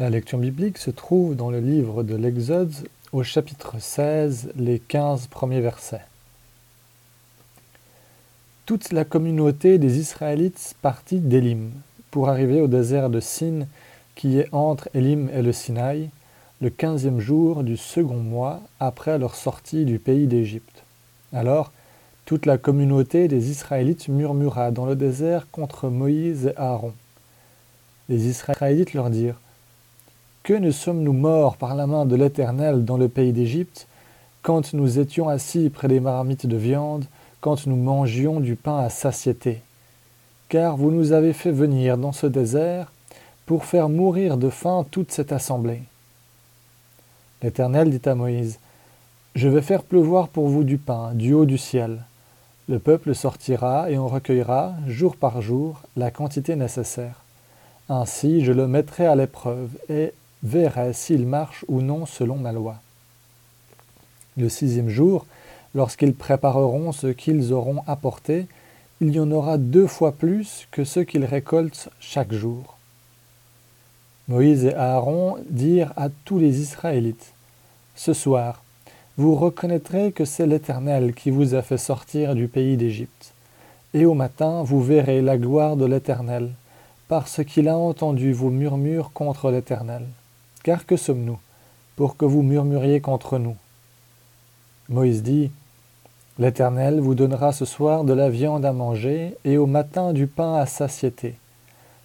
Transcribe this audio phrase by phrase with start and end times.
[0.00, 2.74] La lecture biblique se trouve dans le livre de l'Exode
[3.12, 6.04] au chapitre 16, les 15 premiers versets.
[8.66, 11.70] Toute la communauté des Israélites partit d'Élim
[12.10, 13.68] pour arriver au désert de Sin
[14.16, 16.10] qui est entre Élim et le Sinaï,
[16.60, 20.82] le quinzième jour du second mois après leur sortie du pays d'Égypte.
[21.32, 21.70] Alors,
[22.24, 26.94] toute la communauté des Israélites murmura dans le désert contre Moïse et Aaron.
[28.08, 29.38] Les Israélites leur dirent
[30.44, 33.88] que ne sommes-nous morts par la main de l'Éternel dans le pays d'Égypte,
[34.42, 37.06] quand nous étions assis près des marmites de viande,
[37.40, 39.62] quand nous mangions du pain à satiété
[40.50, 42.92] Car vous nous avez fait venir dans ce désert
[43.46, 45.82] pour faire mourir de faim toute cette assemblée.
[47.42, 48.58] L'Éternel dit à Moïse,
[49.34, 52.02] Je vais faire pleuvoir pour vous du pain du haut du ciel.
[52.68, 57.22] Le peuple sortira et on recueillera, jour par jour, la quantité nécessaire.
[57.88, 60.12] Ainsi je le mettrai à l'épreuve, et
[60.44, 62.76] verrai s'ils marchent ou non selon ma loi.
[64.36, 65.26] Le sixième jour,
[65.74, 68.46] lorsqu'ils prépareront ce qu'ils auront apporté,
[69.00, 72.76] il y en aura deux fois plus que ce qu'ils récoltent chaque jour.
[74.28, 77.32] Moïse et Aaron dirent à tous les Israélites,
[77.94, 78.62] Ce soir,
[79.16, 83.32] vous reconnaîtrez que c'est l'Éternel qui vous a fait sortir du pays d'Égypte.
[83.92, 86.50] Et au matin, vous verrez la gloire de l'Éternel,
[87.06, 90.04] parce qu'il a entendu vos murmures contre l'Éternel.
[90.64, 91.38] Car que sommes-nous
[91.94, 93.54] pour que vous murmuriez contre nous?
[94.88, 95.50] Moïse dit
[96.38, 100.54] L'Éternel vous donnera ce soir de la viande à manger et au matin du pain
[100.54, 101.34] à satiété.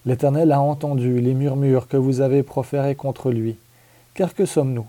[0.05, 3.55] L'Éternel a entendu les murmures que vous avez proférés contre lui.
[4.13, 4.88] Car que sommes-nous?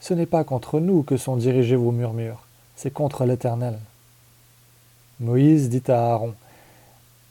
[0.00, 3.78] Ce n'est pas contre nous que sont dirigés vos murmures, c'est contre l'Éternel.
[5.20, 6.34] Moïse dit à Aaron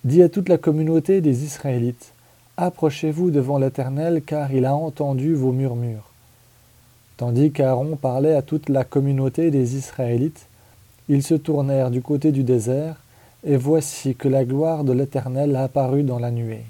[0.04, 2.14] Dis à toute la communauté des Israélites
[2.58, 6.12] Approchez-vous devant l'Éternel, car il a entendu vos murmures.
[7.18, 10.46] Tandis qu'Aaron parlait à toute la communauté des Israélites,
[11.10, 12.98] ils se tournèrent du côté du désert,
[13.44, 16.66] et voici que la gloire de l'Éternel apparut dans la nuée.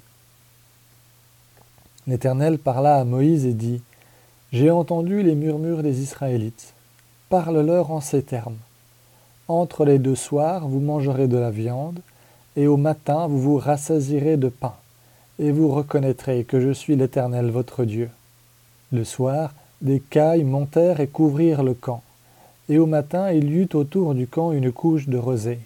[2.07, 3.81] L'Éternel parla à Moïse et dit,
[4.53, 6.73] J'ai entendu les murmures des Israélites.
[7.27, 8.57] Parle-leur en ces termes.
[9.49, 11.99] Entre les deux soirs, vous mangerez de la viande,
[12.55, 14.75] et au matin, vous vous rassasirez de pain
[15.39, 18.09] et vous reconnaîtrez que je suis l'Éternel votre Dieu.
[18.91, 22.03] Le soir, des cailles montèrent et couvrirent le camp,
[22.69, 25.59] et au matin il y eut autour du camp une couche de rosée.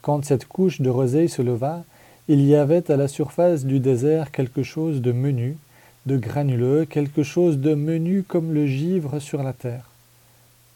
[0.00, 1.84] Quand cette couche de rosée se leva,
[2.28, 5.56] il y avait à la surface du désert quelque chose de menu,
[6.06, 9.88] de granuleux, quelque chose de menu comme le givre sur la terre.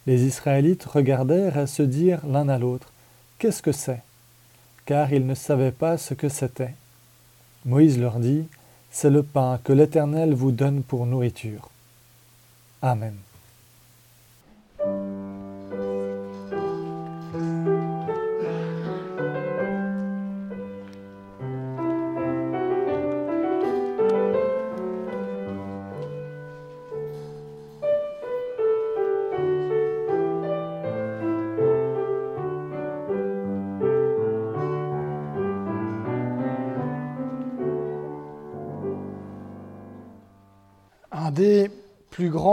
[0.07, 2.93] Les Israélites regardèrent et se dirent l'un à l'autre
[3.39, 4.03] Qu'est-ce que c'est?
[4.87, 6.75] Car ils ne savaient pas ce que c'était.
[7.67, 8.47] Moïse leur dit,
[8.91, 11.69] C'est le pain que l'Éternel vous donne pour nourriture.
[12.81, 13.17] Amen.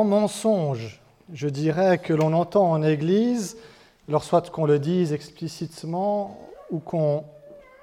[0.04, 1.00] Plus grands mensonges,
[1.34, 3.58] je dirais, que l'on entend en Église,
[4.08, 6.38] alors soit qu'on le dise explicitement
[6.72, 7.24] ou qu'on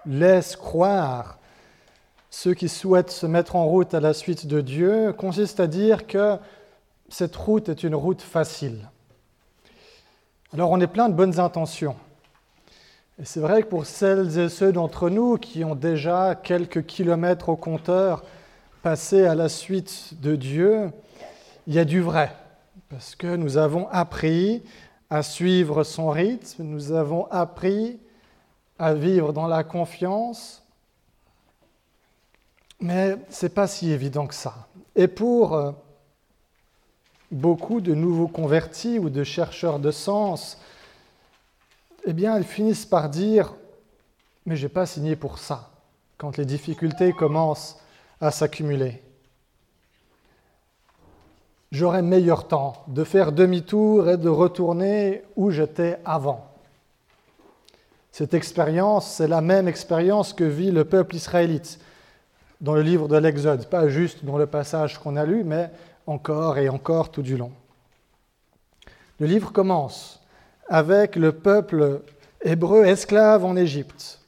[0.06, 1.38] laisse croire
[2.30, 6.06] ceux qui souhaitent se mettre en route à la suite de Dieu, consiste à dire
[6.06, 6.36] que
[7.08, 8.88] cette route est une route facile.
[10.52, 11.96] Alors on est plein de bonnes intentions.
[13.20, 17.48] Et c'est vrai que pour celles et ceux d'entre nous qui ont déjà quelques kilomètres
[17.48, 18.22] au compteur,
[18.82, 20.92] passer à la suite de Dieu,
[21.70, 22.34] il y a du vrai,
[22.88, 24.60] parce que nous avons appris
[25.08, 28.00] à suivre son rythme, nous avons appris
[28.76, 30.64] à vivre dans la confiance,
[32.80, 34.66] mais ce n'est pas si évident que ça.
[34.96, 35.70] Et pour euh,
[37.30, 40.58] beaucoup de nouveaux convertis ou de chercheurs de sens,
[42.04, 43.54] eh bien, ils finissent par dire
[44.44, 45.70] Mais je n'ai pas signé pour ça,
[46.18, 47.78] quand les difficultés commencent
[48.20, 49.04] à s'accumuler.
[51.72, 56.46] J'aurais meilleur temps de faire demi-tour et de retourner où j'étais avant.
[58.10, 61.78] Cette expérience, c'est la même expérience que vit le peuple israélite
[62.60, 65.70] dans le livre de l'Exode, pas juste dans le passage qu'on a lu, mais
[66.06, 67.52] encore et encore tout du long.
[69.20, 70.20] Le livre commence
[70.68, 72.02] avec le peuple
[72.42, 74.20] hébreu esclave en Égypte.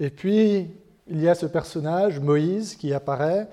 [0.00, 0.70] Et puis,
[1.06, 3.46] il y a ce personnage, Moïse, qui apparaît,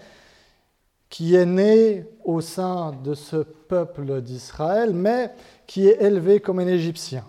[1.09, 5.31] qui est né au sein de ce peuple d'Israël, mais
[5.65, 7.24] qui est élevé comme un Égyptien.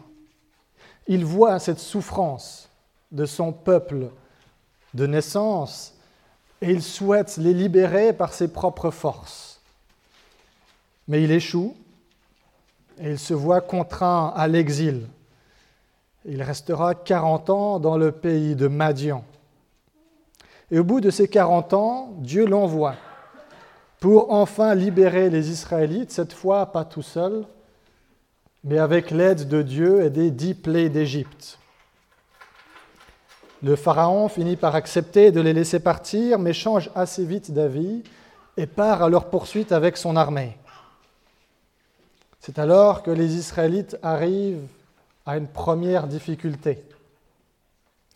[1.06, 2.68] Il voit cette souffrance
[3.12, 4.10] de son peuple
[4.94, 5.94] de naissance
[6.60, 9.60] et il souhaite les libérer par ses propres forces.
[11.06, 11.74] Mais il échoue
[13.00, 15.06] et il se voit contraint à l'exil.
[16.24, 19.24] Il restera 40 ans dans le pays de Madian.
[20.70, 22.96] Et au bout de ces 40 ans, Dieu l'envoie
[24.00, 27.44] pour enfin libérer les Israélites, cette fois pas tout seul,
[28.64, 31.58] mais avec l'aide de Dieu et des dix plaies d'Égypte.
[33.62, 38.04] Le Pharaon finit par accepter de les laisser partir, mais change assez vite d'avis
[38.56, 40.56] et part à leur poursuite avec son armée.
[42.40, 44.66] C'est alors que les Israélites arrivent
[45.26, 46.84] à une première difficulté,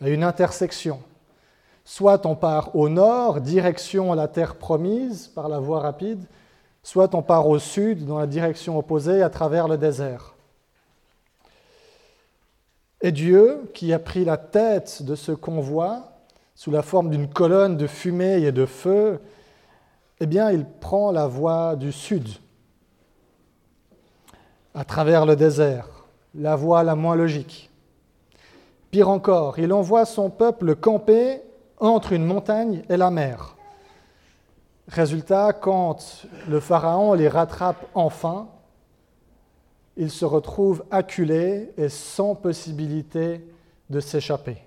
[0.01, 1.01] à une intersection.
[1.85, 6.23] Soit on part au nord, direction la terre promise par la voie rapide,
[6.81, 10.33] soit on part au sud, dans la direction opposée, à travers le désert.
[13.01, 16.13] Et Dieu, qui a pris la tête de ce convoi,
[16.55, 19.19] sous la forme d'une colonne de fumée et de feu,
[20.21, 22.29] eh bien, il prend la voie du sud,
[24.73, 25.87] à travers le désert,
[26.33, 27.69] la voie la moins logique.
[28.89, 31.41] Pire encore, il envoie son peuple camper
[31.79, 33.55] entre une montagne et la mer.
[34.87, 38.47] Résultat, quand le Pharaon les rattrape enfin,
[39.95, 43.45] ils se retrouvent acculés et sans possibilité
[43.89, 44.57] de s'échapper.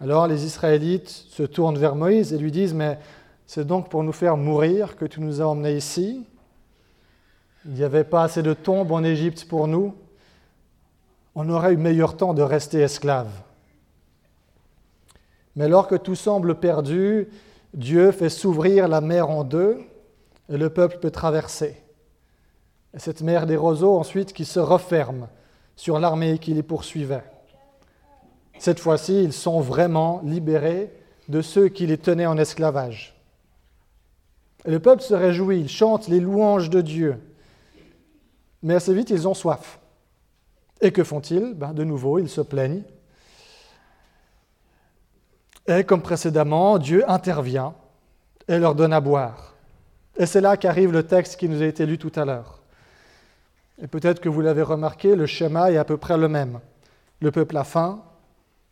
[0.00, 2.98] Alors les Israélites se tournent vers Moïse et lui disent, mais
[3.46, 6.26] c'est donc pour nous faire mourir que tu nous as emmenés ici?
[7.64, 9.94] Il n'y avait pas assez de tombes en Égypte pour nous.
[11.34, 13.32] On aurait eu meilleur temps de rester esclaves.
[15.56, 17.28] Mais alors que tout semble perdu,
[17.74, 19.78] Dieu fait s'ouvrir la mer en deux
[20.48, 21.76] et le peuple peut traverser.
[22.94, 25.28] Et cette mer des roseaux ensuite qui se referme
[25.76, 27.24] sur l'armée qui les poursuivait.
[28.58, 30.92] Cette fois-ci, ils sont vraiment libérés
[31.28, 33.20] de ceux qui les tenaient en esclavage.
[34.64, 37.18] Et le peuple se réjouit, il chante les louanges de Dieu.
[38.62, 39.80] Mais assez vite, ils ont soif.
[40.80, 41.54] Et que font-ils?
[41.54, 42.84] Ben, De nouveau, ils se plaignent
[45.66, 47.74] et comme précédemment, Dieu intervient
[48.48, 49.54] et leur donne à boire.
[50.16, 52.60] Et c'est là qu'arrive le texte qui nous a été lu tout à l'heure.
[53.80, 56.60] Et peut-être que vous l'avez remarqué, le schéma est à peu près le même.
[57.20, 58.02] Le peuple a faim,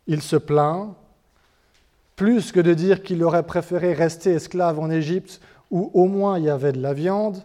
[0.07, 0.93] il se plaint,
[2.15, 5.41] plus que de dire qu'il aurait préféré rester esclave en Égypte
[5.71, 7.41] où au moins il y avait de la viande,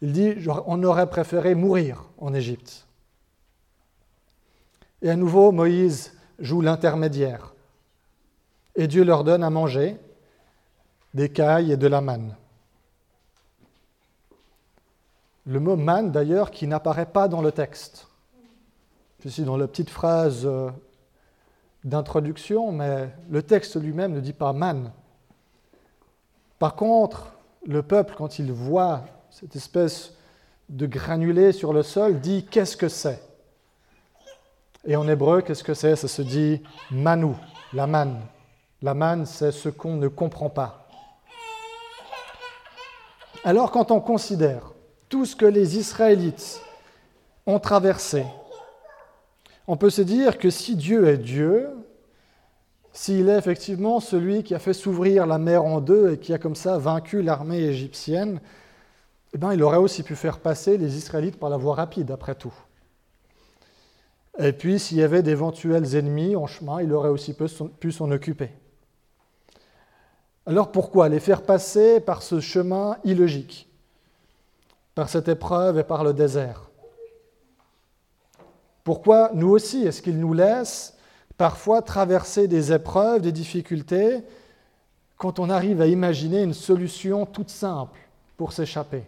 [0.00, 0.34] il dit
[0.66, 2.86] on aurait préféré mourir en Égypte.
[5.02, 7.52] Et à nouveau, Moïse joue l'intermédiaire
[8.76, 9.96] et Dieu leur donne à manger
[11.14, 12.36] des cailles et de la manne.
[15.46, 18.06] Le mot manne, d'ailleurs, qui n'apparaît pas dans le texte.
[19.24, 20.70] Je suis dans la petite phrase euh,
[21.84, 24.92] d'introduction, mais le texte lui-même ne dit pas manne.
[26.58, 27.32] Par contre,
[27.66, 30.14] le peuple, quand il voit cette espèce
[30.68, 33.22] de granulé sur le sol, dit qu'est-ce que c'est?
[34.84, 35.96] Et en hébreu, qu'est-ce que c'est?
[35.96, 37.36] Ça se dit manou,
[37.72, 38.20] la manne.
[38.82, 40.88] La manne, c'est ce qu'on ne comprend pas.
[43.44, 44.72] Alors quand on considère
[45.08, 46.60] tout ce que les Israélites
[47.46, 48.24] ont traversé,
[49.66, 51.70] on peut se dire que si Dieu est Dieu,
[52.92, 56.38] s'il est effectivement celui qui a fait s'ouvrir la mer en deux et qui a
[56.38, 58.40] comme ça vaincu l'armée égyptienne,
[59.32, 62.34] eh bien, il aurait aussi pu faire passer les Israélites par la voie rapide, après
[62.34, 62.52] tout.
[64.38, 68.50] Et puis, s'il y avait d'éventuels ennemis en chemin, il aurait aussi pu s'en occuper.
[70.46, 73.68] Alors pourquoi les faire passer par ce chemin illogique,
[74.94, 76.70] par cette épreuve et par le désert?
[78.82, 80.96] Pourquoi nous aussi, est-ce qu'il nous laisse
[81.36, 84.22] parfois traverser des épreuves, des difficultés,
[85.16, 87.98] quand on arrive à imaginer une solution toute simple
[88.36, 89.04] pour s'échapper?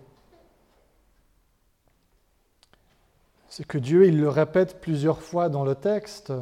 [3.49, 6.33] C'est que Dieu, il le répète plusieurs fois dans le texte,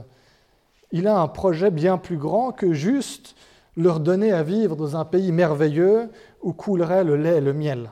[0.93, 3.37] il a un projet bien plus grand que juste
[3.77, 6.11] leur donner à vivre dans un pays merveilleux
[6.43, 7.91] où coulerait le lait et le miel.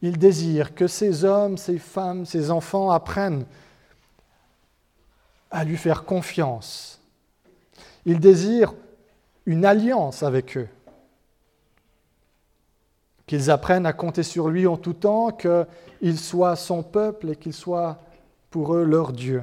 [0.00, 3.44] Il désire que ces hommes, ces femmes, ces enfants apprennent
[5.50, 7.00] à lui faire confiance.
[8.04, 8.74] Il désire
[9.46, 10.68] une alliance avec eux,
[13.26, 17.54] qu'ils apprennent à compter sur lui en tout temps, qu'il soit son peuple et qu'il
[17.54, 17.98] soit
[18.50, 19.42] pour eux leur Dieu.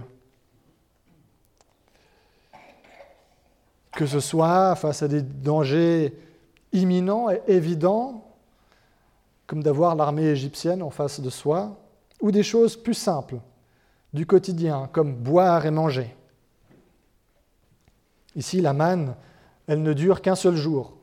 [3.96, 6.14] Que ce soit face à des dangers
[6.74, 8.26] imminents et évidents,
[9.48, 11.78] comme d'avoir l'armée égyptienne en face de soi,
[12.22, 13.38] ou des choses plus simples
[14.14, 16.16] du quotidien, comme boire et manger.
[18.36, 19.16] Ici, la manne,
[19.68, 20.94] elle ne dure qu'un seul jour.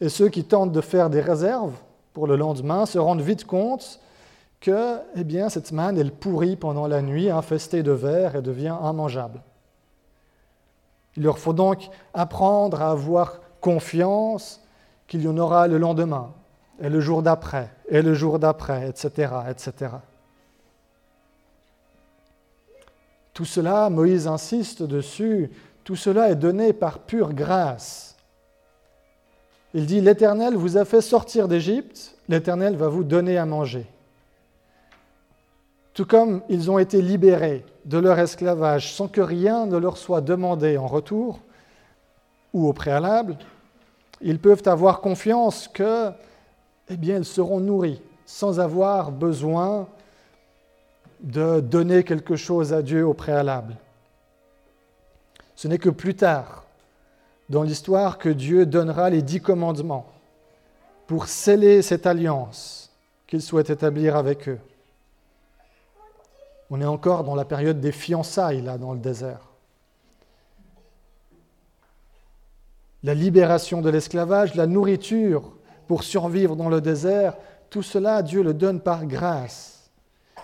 [0.00, 1.74] Et ceux qui tentent de faire des réserves
[2.12, 4.00] pour le lendemain se rendent vite compte
[4.60, 9.40] que eh cette manne, elle pourrit pendant la nuit, infestée de vers et devient immangeable.
[11.16, 14.62] Il leur faut donc apprendre à avoir confiance
[15.06, 16.32] qu'il y en aura le lendemain,
[16.80, 19.92] et le jour d'après, et le jour d'après, etc., etc.
[23.32, 25.50] Tout cela, Moïse insiste dessus,
[25.84, 28.16] tout cela est donné par pure grâce.
[29.74, 33.86] Il dit, l'Éternel vous a fait sortir d'Égypte, l'Éternel va vous donner à manger.
[35.96, 40.20] Tout comme ils ont été libérés de leur esclavage sans que rien ne leur soit
[40.20, 41.40] demandé en retour
[42.52, 43.38] ou au préalable,
[44.20, 46.10] ils peuvent avoir confiance que,
[46.90, 49.88] eh bien, ils seront nourris sans avoir besoin
[51.20, 53.74] de donner quelque chose à Dieu au préalable.
[55.54, 56.66] Ce n'est que plus tard,
[57.48, 60.04] dans l'histoire, que Dieu donnera les dix commandements
[61.06, 62.90] pour sceller cette alliance
[63.26, 64.58] qu'il souhaite établir avec eux.
[66.70, 69.52] On est encore dans la période des fiançailles, là, dans le désert.
[73.02, 75.52] La libération de l'esclavage, la nourriture
[75.86, 77.36] pour survivre dans le désert,
[77.70, 79.90] tout cela, Dieu le donne par grâce.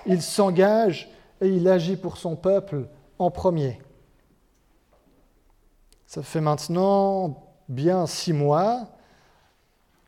[0.06, 1.10] Il s'engage
[1.40, 2.86] et il agit pour son peuple
[3.18, 3.80] en premier.
[6.06, 8.86] Ça fait maintenant bien six mois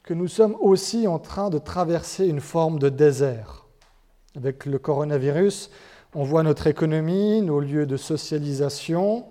[0.02, 3.66] que nous sommes aussi en train de traverser une forme de désert.
[4.36, 5.70] Avec le coronavirus,
[6.14, 9.26] on voit notre économie, nos lieux de socialisation,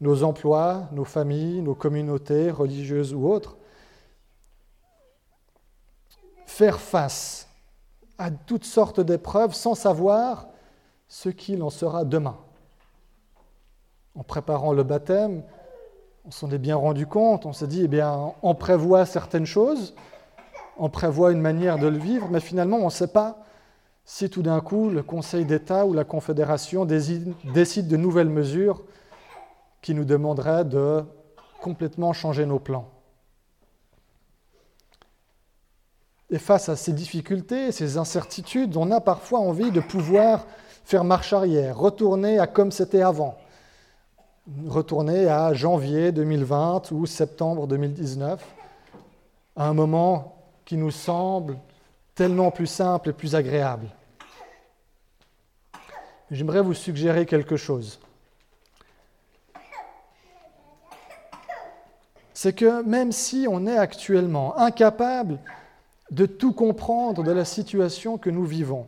[0.00, 3.56] nos emplois, nos familles, nos communautés religieuses ou autres,
[6.46, 7.48] faire face
[8.18, 10.48] à toutes sortes d'épreuves sans savoir
[11.06, 12.36] ce qu'il en sera demain.
[14.14, 15.42] En préparant le baptême,
[16.26, 19.94] on s'en est bien rendu compte, on s'est dit, eh bien, on prévoit certaines choses,
[20.76, 23.38] on prévoit une manière de le vivre, mais finalement, on ne sait pas
[24.10, 28.82] si tout d'un coup le Conseil d'État ou la Confédération décide de nouvelles mesures
[29.82, 31.04] qui nous demanderaient de
[31.60, 32.88] complètement changer nos plans.
[36.30, 40.46] Et face à ces difficultés, ces incertitudes, on a parfois envie de pouvoir
[40.84, 43.36] faire marche arrière, retourner à comme c'était avant,
[44.68, 48.42] retourner à janvier 2020 ou septembre 2019,
[49.54, 50.34] à un moment
[50.64, 51.58] qui nous semble
[52.14, 53.88] tellement plus simple et plus agréable
[56.30, 57.98] j'aimerais vous suggérer quelque chose.
[62.34, 65.38] C'est que même si on est actuellement incapable
[66.10, 68.86] de tout comprendre de la situation que nous vivons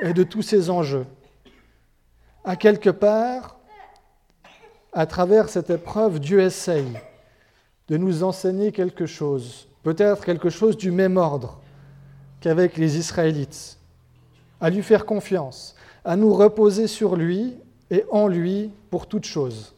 [0.00, 1.06] et de tous ces enjeux,
[2.44, 3.58] à quelque part,
[4.92, 6.98] à travers cette épreuve, Dieu essaye
[7.88, 11.60] de nous enseigner quelque chose, peut-être quelque chose du même ordre
[12.40, 13.78] qu'avec les Israélites,
[14.60, 15.74] à lui faire confiance,
[16.04, 17.56] à nous reposer sur lui
[17.90, 19.74] et en lui pour toute chose,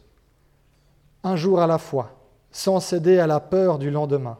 [1.23, 2.11] un jour à la fois,
[2.51, 4.37] sans céder à la peur du lendemain.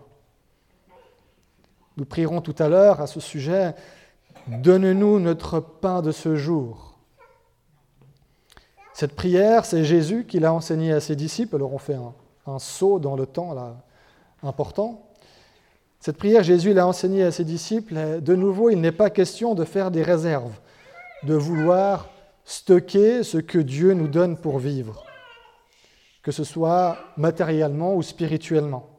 [1.98, 3.76] Nous prierons tout à l'heure à ce sujet,
[4.48, 6.96] Donne-nous notre pain de ce jour.
[8.94, 11.56] Cette prière, c'est Jésus qui l'a enseignée à ses disciples.
[11.56, 11.98] Alors on fait
[12.48, 13.56] un, saut dans le temps
[14.44, 15.08] important.
[16.00, 18.20] Cette prière, Jésus l'a enseignée à ses disciples.
[18.22, 20.60] de nouveau, il n'est pas question de faire des réserves
[21.24, 22.10] de vouloir
[22.46, 25.04] stocker ce que Dieu nous donne pour vivre,
[26.24, 28.90] que ce soit matériellement ou spirituellement.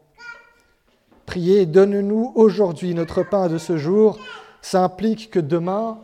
[1.26, 4.18] Prier, donne-nous aujourd'hui notre pain de ce jour,
[4.60, 5.98] ça implique que demain,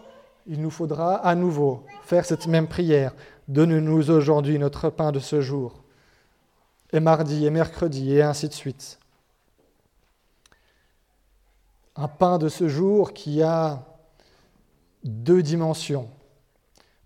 [0.47, 3.15] il nous faudra à nouveau faire cette même prière.
[3.47, 5.83] Donne-nous aujourd'hui notre pain de ce jour.
[6.93, 8.99] Et mardi et mercredi et ainsi de suite.
[11.97, 13.85] Un pain de ce jour qui a
[15.09, 16.09] deux dimensions.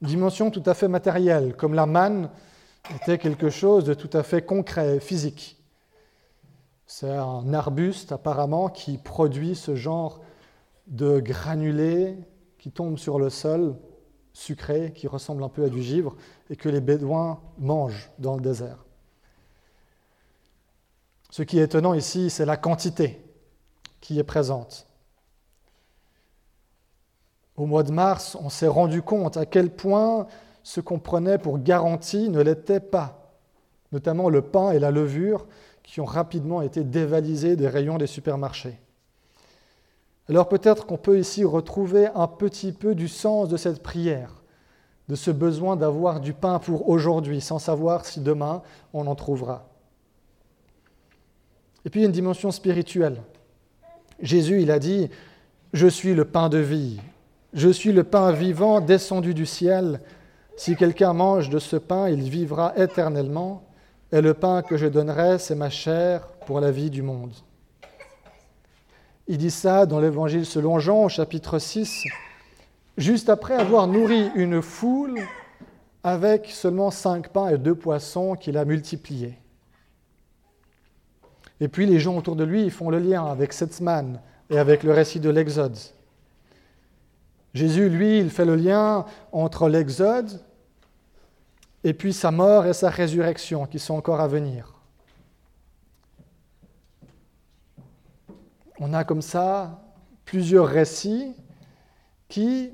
[0.02, 2.28] Une dimension tout à fait matérielle, comme la manne
[2.94, 5.56] était quelque chose de tout à fait concret, physique.
[6.86, 10.20] C'est un arbuste apparemment qui produit ce genre
[10.88, 12.18] de granulés
[12.58, 13.76] qui tombent sur le sol,
[14.32, 16.16] sucré, qui ressemble un peu à du givre,
[16.50, 18.84] et que les Bédouins mangent dans le désert.
[21.30, 23.24] Ce qui est étonnant ici, c'est la quantité
[24.00, 24.86] qui est présente.
[27.56, 30.26] Au mois de mars, on s'est rendu compte à quel point
[30.62, 33.34] ce qu'on prenait pour garantie ne l'était pas,
[33.92, 35.46] notamment le pain et la levure
[35.82, 38.78] qui ont rapidement été dévalisés des rayons des supermarchés.
[40.28, 44.42] Alors peut-être qu'on peut ici retrouver un petit peu du sens de cette prière,
[45.08, 48.62] de ce besoin d'avoir du pain pour aujourd'hui, sans savoir si demain
[48.94, 49.68] on en trouvera.
[51.84, 53.20] Et puis une dimension spirituelle.
[54.20, 55.10] Jésus, il a dit,
[55.72, 57.00] je suis le pain de vie,
[57.52, 60.00] je suis le pain vivant descendu du ciel.
[60.56, 63.64] Si quelqu'un mange de ce pain, il vivra éternellement.
[64.10, 67.32] Et le pain que je donnerai, c'est ma chair pour la vie du monde.
[69.28, 72.04] Il dit ça dans l'Évangile selon Jean, au chapitre 6,
[72.98, 75.20] juste après avoir nourri une foule
[76.04, 79.38] avec seulement cinq pains et deux poissons qu'il a multipliés.
[81.60, 83.80] Et puis les gens autour de lui font le lien avec cette
[84.50, 85.78] et avec le récit de l'Exode.
[87.54, 90.40] Jésus, lui, il fait le lien entre l'Exode
[91.84, 94.74] et puis sa mort et sa résurrection qui sont encore à venir.
[98.78, 99.82] On a comme ça
[100.24, 101.34] plusieurs récits
[102.28, 102.70] qui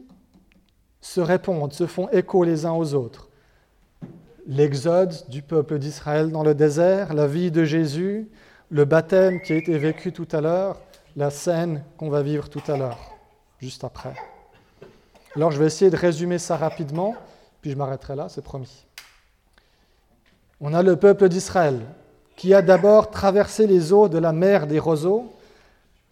[1.00, 3.28] se répondent, se font écho les uns aux autres.
[4.46, 8.30] L'exode du peuple d'Israël dans le désert, la vie de Jésus,
[8.70, 10.80] le baptême qui a été vécu tout à l'heure,
[11.16, 13.16] la scène qu'on va vivre tout à l'heure,
[13.58, 14.14] juste après.
[15.38, 17.14] Alors je vais essayer de résumer ça rapidement,
[17.60, 18.84] puis je m'arrêterai là, c'est promis.
[20.60, 21.78] On a le peuple d'Israël
[22.34, 25.32] qui a d'abord traversé les eaux de la mer des roseaux,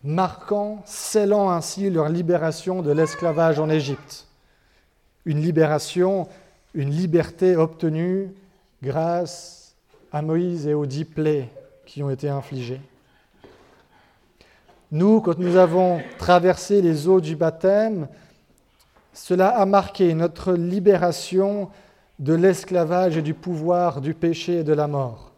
[0.04, 4.28] marquant, scellant ainsi leur libération de l'esclavage en Égypte.
[5.25, 6.28] Une libération,
[6.73, 8.33] une liberté obtenue
[8.80, 9.75] grâce
[10.12, 11.49] à Moïse et aux dix plaies
[11.85, 12.80] qui ont été infligées.
[14.92, 18.06] Nous, quand nous avons traversé les eaux du baptême,
[19.16, 21.70] cela a marqué notre libération
[22.18, 25.32] de l'esclavage et du pouvoir du péché et de la mort.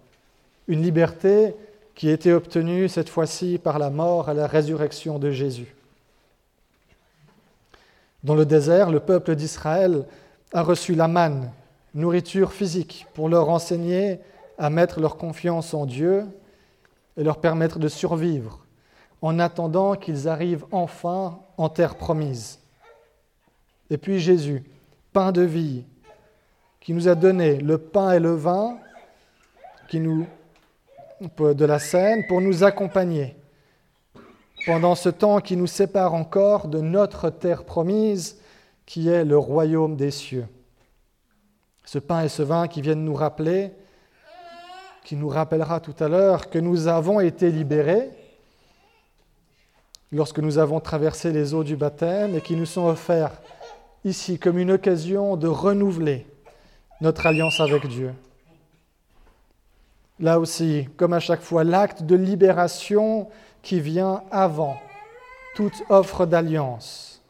[0.67, 1.55] Une liberté
[1.95, 5.77] qui a été obtenue cette fois-ci par la mort et la résurrection de Jésus.
[8.25, 10.07] Dans le désert, le peuple d'Israël
[10.53, 11.49] a reçu la manne,
[11.95, 14.19] nourriture physique, pour leur enseigner
[14.59, 16.27] à mettre leur confiance en Dieu
[17.17, 18.59] et leur permettre de survivre
[19.23, 22.59] en attendant qu'ils arrivent enfin en terre promise.
[23.91, 24.65] Et puis Jésus,
[25.13, 25.85] pain de vie,
[26.81, 28.79] qui nous a donné le pain et le vin
[29.89, 30.27] qui nous,
[31.39, 33.37] de la scène pour nous accompagner
[34.67, 38.39] pendant ce temps qui nous sépare encore de notre terre promise,
[38.85, 40.47] qui est le royaume des cieux.
[41.85, 43.73] Ce pain et ce vin qui viennent nous rappeler,
[45.05, 48.11] qui nous rappellera tout à l'heure que nous avons été libérés
[50.13, 53.41] lorsque nous avons traversé les eaux du baptême et qui nous sont offerts
[54.05, 56.27] ici comme une occasion de renouveler
[57.01, 58.13] notre alliance avec Dieu.
[60.21, 63.29] Là aussi, comme à chaque fois, l'acte de libération
[63.63, 64.77] qui vient avant
[65.55, 67.23] toute offre d'alliance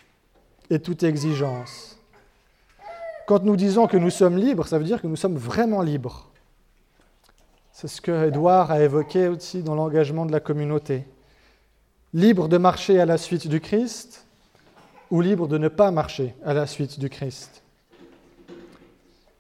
[0.71, 1.99] et toute exigence.
[3.27, 6.31] Quand nous disons que nous sommes libres, ça veut dire que nous sommes vraiment libres.
[7.73, 11.07] C'est ce que Édouard a évoqué aussi dans l'engagement de la communauté.
[12.15, 14.27] Libre de marcher à la suite du Christ,
[15.11, 17.63] ou libre de ne pas marcher à la suite du Christ.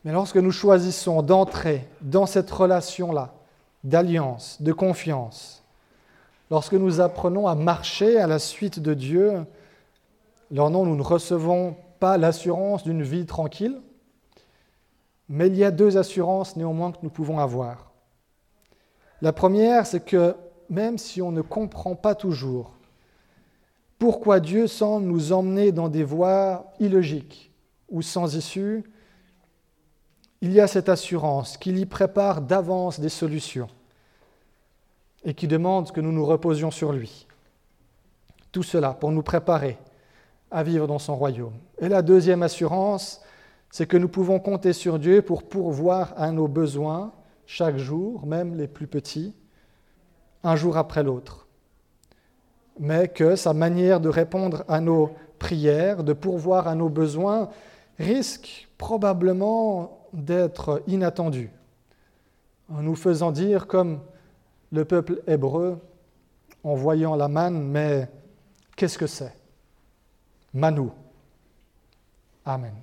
[0.04, 3.34] Mais lorsque nous choisissons d'entrer dans cette relation-là,
[3.84, 5.62] d'alliance, de confiance,
[6.50, 9.44] lorsque nous apprenons à marcher à la suite de Dieu,
[10.50, 13.80] alors non, nous ne recevons pas l'assurance d'une vie tranquille,
[15.28, 17.90] mais il y a deux assurances néanmoins que nous pouvons avoir.
[19.20, 20.34] La première, c'est que
[20.70, 22.77] même si on ne comprend pas toujours
[23.98, 27.52] pourquoi Dieu semble nous emmener dans des voies illogiques
[27.90, 28.84] ou sans issue,
[30.40, 33.68] il y a cette assurance qu'il y prépare d'avance des solutions
[35.24, 37.26] et qui demande que nous nous reposions sur lui.
[38.52, 39.78] Tout cela pour nous préparer
[40.50, 41.54] à vivre dans son royaume.
[41.80, 43.20] Et la deuxième assurance,
[43.70, 47.12] c'est que nous pouvons compter sur Dieu pour pourvoir à nos besoins
[47.46, 49.34] chaque jour, même les plus petits,
[50.44, 51.47] un jour après l'autre
[52.78, 57.48] mais que sa manière de répondre à nos prières, de pourvoir à nos besoins,
[57.98, 61.50] risque probablement d'être inattendue,
[62.72, 64.00] en nous faisant dire comme
[64.72, 65.78] le peuple hébreu
[66.64, 68.08] en voyant la manne, mais
[68.76, 69.34] qu'est-ce que c'est?
[70.52, 70.92] Manou.
[72.44, 72.74] Amen.